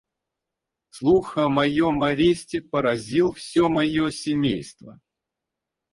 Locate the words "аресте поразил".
2.01-3.33